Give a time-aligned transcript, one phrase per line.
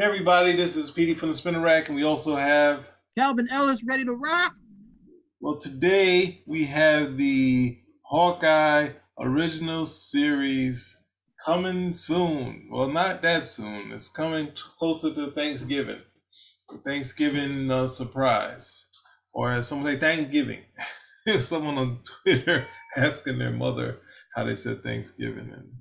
[0.00, 2.88] Hey everybody, this is Petey from the Spinner Rack, and we also have
[3.18, 4.54] Calvin Ellis ready to rock.
[5.40, 11.04] Well, today we have the Hawkeye original series
[11.44, 12.70] coming soon.
[12.72, 13.92] Well, not that soon.
[13.92, 16.00] It's coming closer to Thanksgiving.
[16.82, 18.86] Thanksgiving uh, surprise,
[19.34, 20.62] or as someone say, Thanksgiving.
[21.26, 23.98] If someone on Twitter asking their mother
[24.34, 25.72] how they said Thanksgiving, and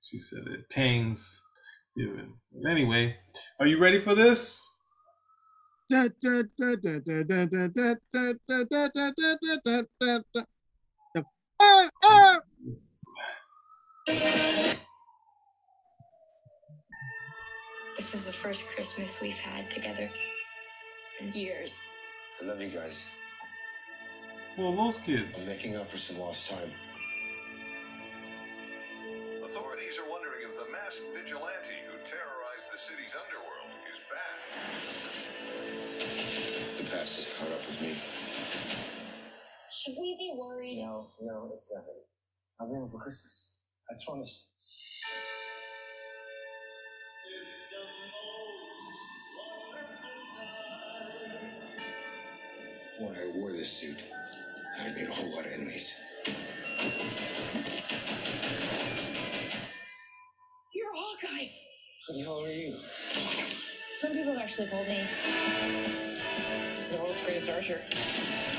[0.00, 1.42] she said it Tangs
[1.96, 2.34] given.
[2.68, 3.16] Anyway,
[3.58, 4.64] are you ready for this?
[5.88, 6.12] This
[18.14, 20.10] is the first Christmas we've had together
[21.20, 21.80] in years.
[22.42, 23.08] I love you guys.
[24.58, 25.40] Well, those kids.
[25.40, 26.70] I'm making up for some lost time.
[39.86, 40.78] Should we be worried?
[40.80, 42.02] No, no, it's nothing.
[42.60, 43.56] I'll be home for Christmas.
[43.88, 44.46] I promise.
[52.98, 54.02] When I wore this suit,
[54.80, 55.94] I made a whole lot of enemies.
[60.74, 61.50] You're Hawkeye.
[62.08, 62.74] Who the hell are you?
[62.82, 64.98] Some people have actually called me
[66.90, 68.55] the world's greatest archer.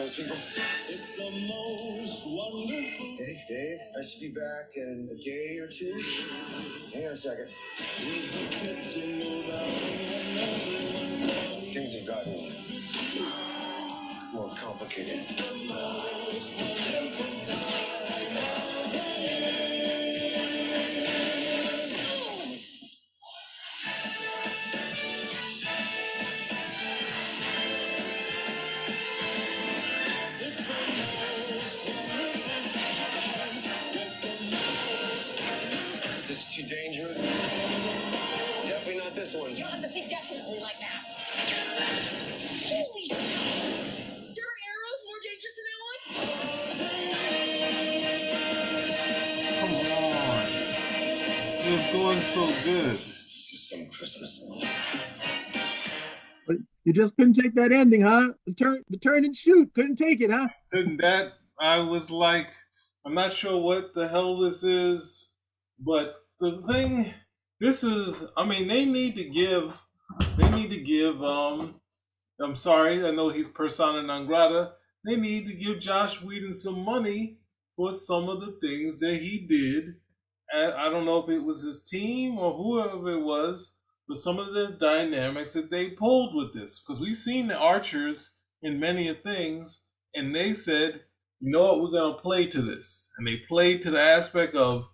[0.00, 0.32] Those people?
[0.32, 3.06] It's the most wonderful.
[3.20, 5.92] Hey, Dave, I should be back in a day or two.
[6.94, 7.48] Hang on a second.
[11.72, 12.32] Things have gotten
[14.32, 15.20] more complicated.
[52.20, 52.98] It was going so good.
[52.98, 54.40] Just some Christmas.
[56.46, 58.32] But you just couldn't take that ending, huh?
[58.46, 59.72] The turn, the turn and shoot.
[59.72, 60.48] Couldn't take it, huh?
[60.70, 62.48] And that, I was like,
[63.06, 65.34] I'm not sure what the hell this is,
[65.78, 67.14] but the thing,
[67.58, 69.80] this is, I mean, they need to give,
[70.36, 71.76] they need to give, um,
[72.38, 74.72] I'm sorry, I know he's persona non grata.
[75.06, 77.38] They need to give Joss Whedon some money
[77.76, 79.94] for some of the things that he did.
[80.52, 83.78] I don't know if it was his team or whoever it was,
[84.08, 86.80] but some of the dynamics that they pulled with this.
[86.80, 91.04] Because we've seen the Archers in many things, and they said,
[91.40, 93.10] you know what, we're going to play to this.
[93.16, 94.88] And they played to the aspect of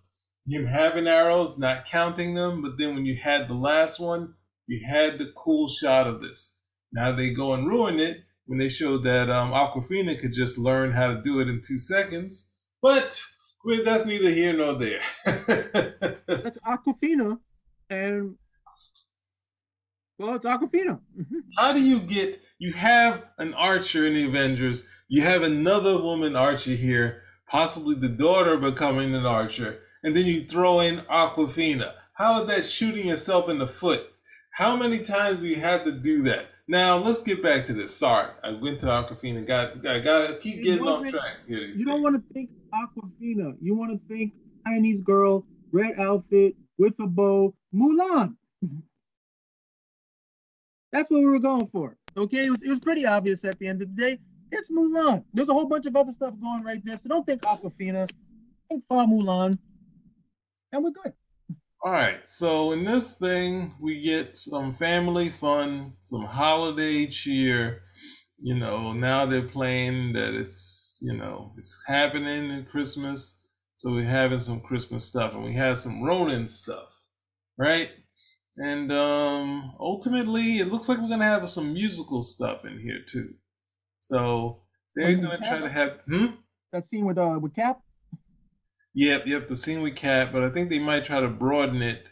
[0.47, 2.63] him having arrows, not counting them.
[2.63, 4.35] But then when you had the last one,
[4.67, 6.61] you had the cool shot of this.
[6.93, 10.93] Now they go and ruin it when they showed that um, Awkwafina could just learn
[10.93, 12.53] how to do it in two seconds.
[12.81, 13.21] But
[13.67, 15.03] well, that's neither here nor there.
[15.25, 17.39] That's Awkwafina,
[17.91, 18.37] and
[20.19, 21.01] well, it's Awkwafina.
[21.19, 21.43] Mhm.
[21.59, 26.35] how do you get you have an archer in the avengers you have another woman
[26.35, 31.93] archer here possibly the daughter becoming an archer and then you throw in Awkwafina.
[32.15, 34.09] How is that shooting yourself in the foot?
[34.53, 36.47] How many times do you have to do that?
[36.69, 37.97] Now let's get back to this.
[37.97, 41.39] Sorry i went to Awkwafina got got, got keep getting off track.
[41.49, 43.57] Here You don't want to think Awkwafina.
[43.61, 44.33] You want to think
[44.67, 48.37] Chinese girl, red outfit with a bow, Mulan.
[50.93, 51.97] That's what we were going for.
[52.17, 54.19] Okay, it was, it was pretty obvious at the end of the day.
[54.53, 55.25] It's Mulan.
[55.35, 56.97] There's a whole bunch of other stuff going right there.
[56.97, 58.09] So don't think Awkwafina.
[58.69, 59.59] Think Fa Mulan.
[60.73, 61.13] And we're good.
[61.83, 67.83] All right, so in this thing, we get some family fun, some holiday cheer.
[68.41, 73.43] You know, now they're playing that it's, you know, it's happening in Christmas.
[73.77, 76.89] So we're having some Christmas stuff and we have some Ronin stuff,
[77.59, 77.91] right?
[78.57, 83.01] And um ultimately, it looks like we're going to have some musical stuff in here
[83.07, 83.35] too.
[84.01, 84.63] So
[84.95, 86.27] they're to try to have, hmm?
[86.73, 87.81] That scene with uh with Cap.
[88.95, 92.07] Yep, yep, the scene with Cap, but I think they might try to broaden it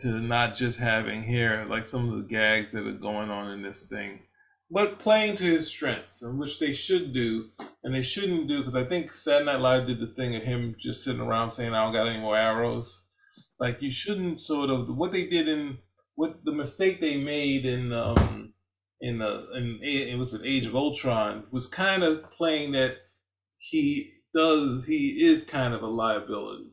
[0.00, 3.62] to not just having here, like some of the gags that are going on in
[3.62, 4.20] this thing,
[4.70, 7.48] but playing to his strengths, and which they should do,
[7.82, 10.76] and they shouldn't do, because I think Saturday Night Live did the thing of him
[10.78, 13.06] just sitting around saying, I don't got any more arrows.
[13.58, 15.78] Like you shouldn't sort of what they did in
[16.14, 18.52] what the mistake they made in um
[19.00, 22.96] in the in it was an Age of Ultron was kind of playing that
[23.58, 26.72] he does he is kind of a liability,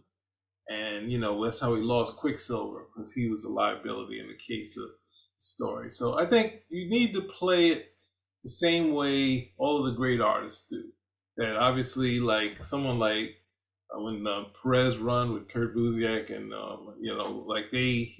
[0.69, 4.35] and you know that's how he lost Quicksilver because he was a liability in the
[4.35, 4.95] case of the
[5.37, 5.89] story.
[5.89, 7.93] So I think you need to play it
[8.43, 10.83] the same way all of the great artists do.
[11.37, 13.35] That obviously, like someone like
[13.95, 18.15] uh, when uh, Perez run with Kurt Busiek, and um, you know, like they,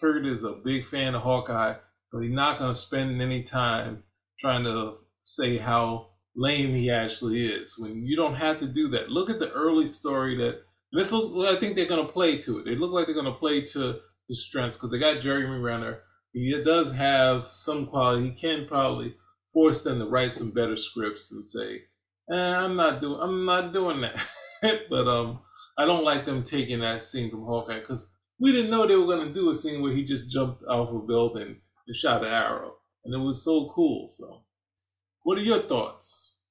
[0.00, 1.74] Kurt is a big fan of Hawkeye,
[2.12, 4.04] but he's not going to spend any time
[4.38, 4.94] trying to
[5.24, 7.76] say how lame he actually is.
[7.78, 9.10] When you don't have to do that.
[9.10, 10.62] Look at the early story that
[10.92, 11.12] this.
[11.12, 12.64] Look, I think they're going to play to it.
[12.64, 16.02] They look like they're going to play to the strengths because they got Jeremy Renner.
[16.32, 18.30] He does have some quality.
[18.30, 19.16] He can probably
[19.52, 21.82] force them to write some better scripts and say,
[22.30, 23.20] eh, "I'm not doing.
[23.20, 24.16] I'm not doing that."
[24.90, 25.40] but um,
[25.78, 29.24] I don't like them taking that scene from Hawkeye because we didn't know they were
[29.24, 32.74] to do a scene where he just jumped off a building and shot an arrow,
[33.04, 34.08] and it was so cool.
[34.08, 34.42] So,
[35.22, 36.42] what are your thoughts?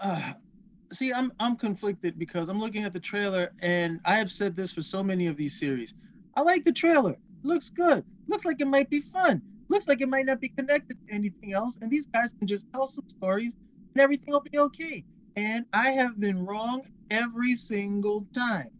[0.00, 0.34] Uh,
[0.92, 4.72] see, I'm I'm conflicted because I'm looking at the trailer, and I have said this
[4.72, 5.94] for so many of these series.
[6.36, 7.16] I like the trailer.
[7.42, 8.04] Looks good.
[8.28, 9.42] Looks like it might be fun.
[9.68, 12.66] Looks like it might not be connected to anything else, and these guys can just
[12.72, 13.54] tell some stories,
[13.98, 15.04] and everything will be okay.
[15.34, 18.70] And I have been wrong every single time.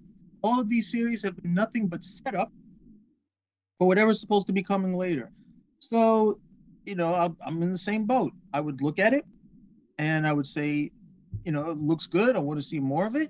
[0.45, 2.53] All of these series have been nothing but setup
[3.79, 5.33] for whatever's supposed to be coming later.
[5.81, 6.39] So,
[6.87, 8.33] you know, I, I'm in the same boat.
[8.53, 9.25] I would look at it
[9.99, 10.93] and I would say,
[11.45, 12.37] you know, it looks good.
[12.37, 13.29] I want to see more of it.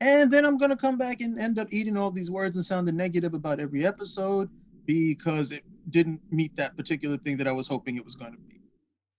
[0.00, 2.64] And then I'm going to come back and end up eating all these words and
[2.64, 4.48] sounding negative about every episode
[4.86, 8.38] because it didn't meet that particular thing that I was hoping it was going to
[8.38, 8.53] be.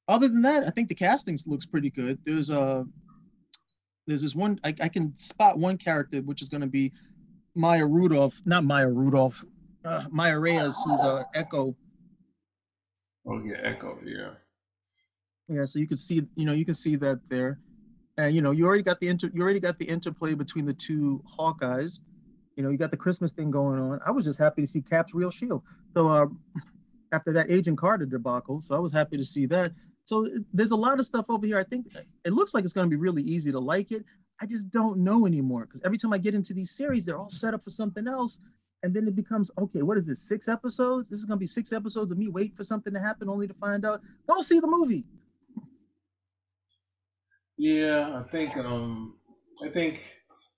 [0.07, 2.19] Other than that, I think the casting looks pretty good.
[2.25, 2.85] There's a
[4.07, 6.91] there's this one I, I can spot one character which is going to be
[7.55, 9.43] Maya Rudolph, not Maya Rudolph,
[9.83, 11.75] uh, Maya Reyes, who's a uh, Echo.
[13.27, 14.33] Oh yeah, Echo, yeah.
[15.47, 17.59] Yeah, so you can see, you know, you can see that there,
[18.17, 20.73] and you know, you already got the inter, you already got the interplay between the
[20.73, 21.99] two Hawkeyes.
[22.55, 23.99] You know, you got the Christmas thing going on.
[24.05, 25.61] I was just happy to see Cap's real shield.
[25.93, 26.25] So uh,
[27.11, 29.71] after that Agent Carter debacle, so I was happy to see that.
[30.05, 31.59] So there's a lot of stuff over here.
[31.59, 31.87] I think
[32.23, 34.05] it looks like it's going to be really easy to like it.
[34.41, 37.29] I just don't know anymore because every time I get into these series, they're all
[37.29, 38.39] set up for something else.
[38.83, 40.21] And then it becomes okay, what is this?
[40.27, 41.09] Six episodes?
[41.09, 43.47] This is going to be six episodes of me waiting for something to happen only
[43.47, 44.01] to find out.
[44.27, 45.05] Go see the movie.
[47.57, 49.17] Yeah, I think um
[49.63, 50.03] I think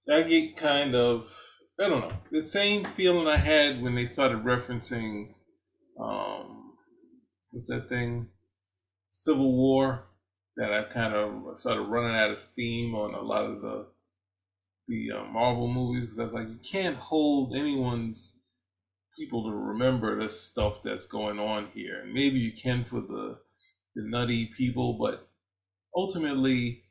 [0.10, 1.32] I get kind of
[1.80, 5.36] I don't know the same feeling I had when they started referencing
[6.00, 6.74] um
[7.52, 8.30] what's that thing
[9.18, 10.04] Civil War
[10.58, 13.88] that I kind of started running out of steam on a lot of the
[14.88, 18.42] the uh, Marvel movies because I was like, you can't hold anyone's
[19.18, 23.40] people to remember the stuff that's going on here, and maybe you can for the
[23.96, 25.28] the nutty people, but
[25.96, 26.84] ultimately,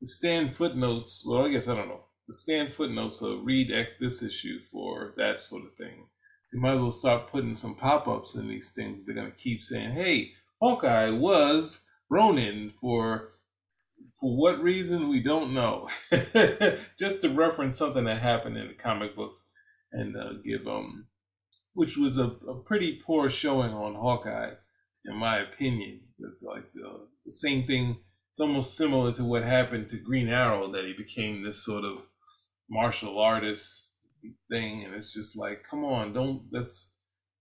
[0.00, 1.24] the stand footnotes.
[1.24, 2.06] Well, I guess I don't know.
[2.26, 6.08] The stand footnotes of read this issue for that sort of thing.
[6.52, 9.04] They might as well start putting some pop ups in these things.
[9.04, 13.30] They're gonna keep saying, "Hey, Hawkeye was Ronin for
[14.20, 15.88] for what reason we don't know.
[16.98, 19.44] Just to reference something that happened in the comic books
[19.92, 21.06] and uh, give um,
[21.74, 24.54] which was a, a pretty poor showing on Hawkeye,
[25.04, 26.00] in my opinion.
[26.18, 27.98] It's like the, the same thing.
[28.32, 32.02] It's almost similar to what happened to Green Arrow, that he became this sort of
[32.68, 34.02] martial artist
[34.50, 36.96] thing, and it's just like, come on, don't let's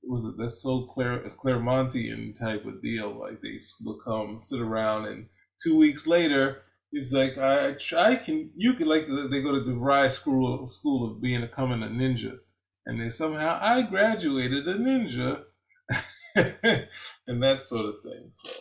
[0.07, 3.19] was it that's so Claire Claremontian type of deal.
[3.19, 5.27] Like they will come sit around and
[5.61, 9.75] two weeks later he's like I I can you can like they go to the
[9.75, 12.37] Rai school school of being becoming a ninja,
[12.85, 15.43] and then somehow I graduated a ninja,
[16.35, 18.29] and that sort of thing.
[18.31, 18.51] So.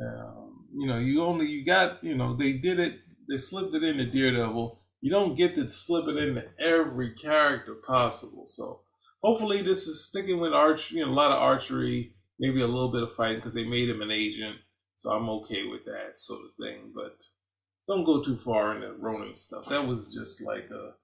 [0.00, 3.82] Um, you know, you only you got you know they did it they slipped it
[3.82, 4.78] into Daredevil.
[5.00, 8.44] You don't get to slip it into every character possible.
[8.46, 8.80] So
[9.22, 12.92] hopefully this is sticking with archery, you know, a lot of archery, maybe a little
[12.92, 14.56] bit of fighting because they made him an agent.
[14.94, 16.92] So I'm okay with that sort of thing.
[16.94, 17.24] But
[17.86, 19.66] don't go too far into Ronin stuff.
[19.66, 20.94] That was just like a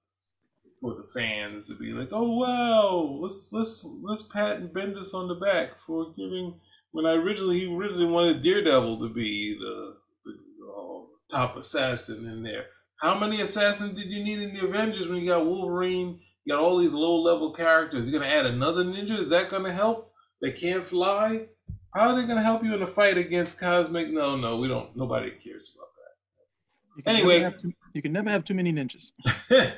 [0.81, 5.13] for the fans to be like, oh wow, let's let's let's pat and bend Bendis
[5.13, 6.59] on the back for giving.
[6.91, 10.31] When I originally he originally wanted Daredevil to be the, the
[10.65, 12.67] uh, top assassin in there.
[12.97, 16.61] How many assassins did you need in the Avengers when you got Wolverine, you got
[16.61, 18.07] all these low level characters.
[18.07, 19.19] You're gonna add another ninja.
[19.19, 20.11] Is that gonna help?
[20.41, 21.47] They can't fly.
[21.93, 24.09] How are they gonna help you in a fight against cosmic?
[24.09, 24.95] No, no, we don't.
[24.95, 26.97] Nobody cares about that.
[26.97, 29.11] You anyway, too, you can never have too many ninjas.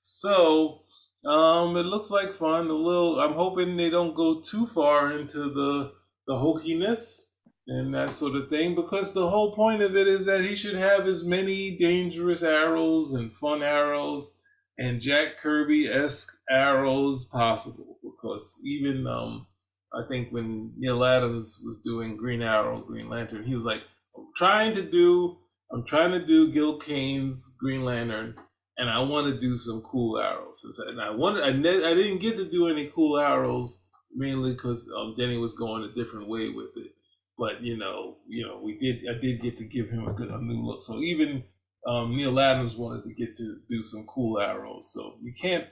[0.00, 0.80] so
[1.26, 2.68] Um, it looks like fun.
[2.68, 3.18] A little.
[3.20, 5.92] I'm hoping they don't go too far into the
[6.26, 7.30] the hokiness
[7.66, 10.74] and that sort of thing, because the whole point of it is that he should
[10.74, 14.38] have as many dangerous arrows and fun arrows
[14.78, 17.98] and Jack Kirby esque arrows possible.
[18.02, 19.46] Because even um,
[19.92, 23.82] I think when Neal Adams was doing Green Arrow, Green Lantern, he was like,
[24.16, 25.38] "I'm trying to do,
[25.72, 28.36] I'm trying to do Gil Kane's Green Lantern."
[28.76, 30.64] and I want to do some cool arrows.
[30.88, 34.90] And I wanted, I, ne- I didn't get to do any cool arrows mainly because
[34.96, 36.92] um, Denny was going a different way with it.
[37.36, 39.02] But you know, you know, we did.
[39.10, 40.82] I did get to give him a good, a new look.
[40.84, 41.42] So even
[41.86, 44.92] um, Neal Adams wanted to get to do some cool arrows.
[44.92, 45.66] So you can't,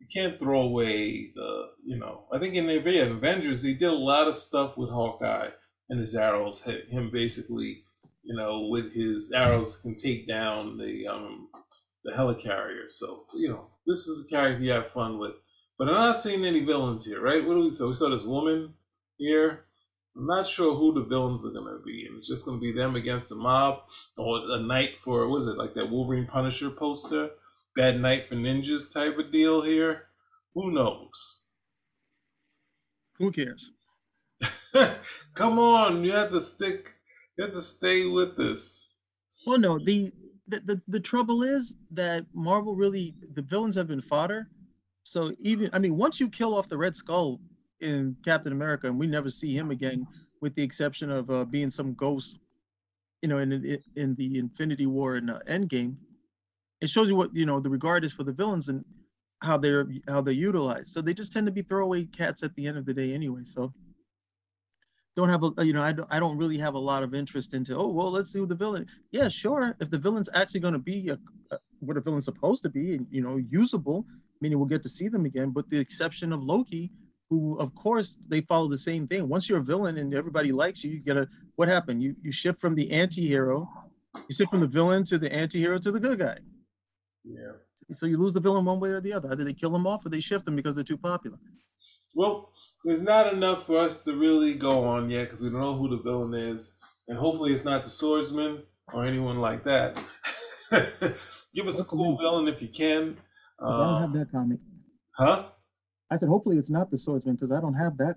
[0.00, 2.24] you can't throw away the, you know.
[2.32, 5.50] I think in the Avengers, they did a lot of stuff with Hawkeye
[5.88, 6.62] and his arrows.
[6.62, 7.84] Him basically,
[8.22, 11.48] you know, with his arrows can take down the um
[12.04, 12.88] the helicarrier.
[12.88, 15.34] So, you know, this is a character you have fun with.
[15.78, 17.44] But I'm not seeing any villains here, right?
[17.44, 18.74] What do we so we saw this woman
[19.18, 19.66] here.
[20.16, 22.06] I'm not sure who the villains are gonna be.
[22.06, 23.80] And it's just gonna be them against the mob
[24.16, 27.30] or a night for was it, like that Wolverine Punisher poster?
[27.74, 30.08] Bad night for ninjas type of deal here.
[30.54, 31.46] Who knows?
[33.18, 33.70] Who cares?
[35.34, 36.96] Come on, you have to stick
[37.36, 38.98] you have to stay with this.
[39.46, 40.12] Well, no, the
[40.48, 44.48] the, the the trouble is that Marvel really the villains have been fodder.
[45.04, 47.40] So even I mean, once you kill off the Red Skull
[47.82, 50.06] in Captain America, and we never see him again,
[50.40, 52.38] with the exception of uh, being some ghost,
[53.20, 53.52] you know, in
[53.96, 55.96] in, the Infinity War and uh, Endgame,
[56.80, 58.84] it shows you what you know the regard is for the villains and
[59.42, 60.92] how they're how they're utilized.
[60.92, 63.42] So they just tend to be throwaway cats at the end of the day anyway.
[63.44, 63.72] So
[65.14, 67.54] don't have a you know I don't I don't really have a lot of interest
[67.54, 70.72] into oh well let's see who the villain yeah sure if the villain's actually going
[70.72, 71.18] to be a,
[71.50, 74.06] a, what a villain's supposed to be and you know usable
[74.40, 76.90] meaning we'll get to see them again but the exception of Loki
[77.32, 80.84] who of course they follow the same thing once you're a villain and everybody likes
[80.84, 83.56] you you get a what happened you you shift from the anti-hero
[84.28, 86.36] you shift from the villain to the anti-hero to the good guy
[87.24, 87.52] Yeah.
[87.98, 90.04] so you lose the villain one way or the other either they kill them off
[90.04, 91.38] or they shift them because they're too popular
[92.14, 92.34] Well,
[92.84, 95.88] there's not enough for us to really go on yet because we don't know who
[95.94, 96.60] the villain is,
[97.08, 98.52] and hopefully it's not the swordsman
[98.92, 99.90] or anyone like that.
[101.56, 103.02] Give us a cool villain if you can.
[103.58, 104.60] 'Cause I don't have Um, that comic
[105.22, 105.38] huh?
[106.12, 108.16] I said hopefully it's not the swordsman because I don't have that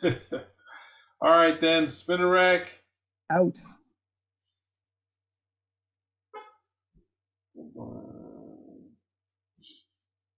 [1.20, 2.84] All right then, spinner rack.
[3.30, 3.56] out